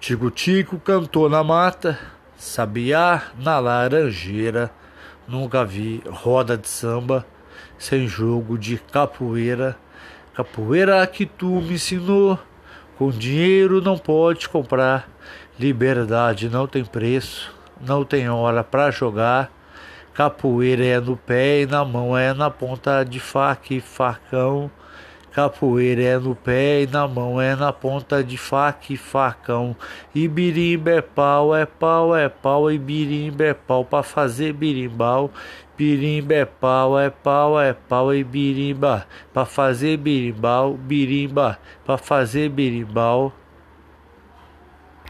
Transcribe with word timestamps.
Tico-tico 0.00 0.78
cantou 0.78 1.28
na 1.28 1.42
mata, 1.42 1.98
sabiá 2.36 3.24
na 3.36 3.58
laranjeira. 3.58 4.70
Nunca 5.26 5.64
vi 5.64 6.02
roda 6.08 6.56
de 6.56 6.68
samba 6.68 7.26
sem 7.76 8.06
jogo 8.06 8.56
de 8.56 8.78
capoeira. 8.78 9.76
Capoeira 10.34 11.04
que 11.06 11.26
tu 11.26 11.60
me 11.60 11.74
ensinou, 11.74 12.38
com 12.96 13.10
dinheiro 13.10 13.82
não 13.82 13.98
pode 13.98 14.48
comprar. 14.48 15.08
Liberdade 15.58 16.48
não 16.48 16.68
tem 16.68 16.84
preço, 16.84 17.52
não 17.80 18.04
tem 18.04 18.30
hora 18.30 18.62
para 18.62 18.92
jogar. 18.92 19.50
Capoeira 20.14 20.84
é 20.84 21.00
no 21.00 21.16
pé 21.16 21.62
e 21.62 21.66
na 21.66 21.84
mão, 21.84 22.16
é 22.16 22.32
na 22.32 22.48
ponta 22.50 23.04
de 23.04 23.18
faca 23.18 23.74
e 23.74 23.80
facão. 23.80 24.70
Capoeira 25.38 26.02
é 26.02 26.18
no 26.18 26.34
pé 26.34 26.82
e 26.82 26.86
na 26.88 27.06
mão, 27.06 27.40
é 27.40 27.54
na 27.54 27.72
ponta 27.72 28.24
de 28.24 28.36
faca 28.36 28.92
e 28.92 28.96
facão. 28.96 29.76
E 30.12 30.26
birimba 30.26 30.90
é 30.90 31.00
pau, 31.00 31.54
é 31.54 31.64
pau, 31.64 32.16
é 32.16 32.28
pau, 32.28 32.68
e 32.72 32.76
birimba 32.76 33.44
é 33.44 33.54
pau 33.54 33.84
pra 33.84 34.02
fazer 34.02 34.52
birimbau. 34.52 35.30
Birimba 35.76 36.34
é 36.34 36.44
pau, 36.44 36.98
é 36.98 37.08
pau, 37.08 37.60
é 37.60 37.72
pau, 37.72 38.12
e 38.12 38.24
birimba 38.24 39.06
pra 39.32 39.44
fazer 39.44 39.96
birimbau. 39.96 40.76
Birimba 40.76 41.56
pra 41.86 41.96
fazer 41.96 42.48
birimbau. 42.48 43.32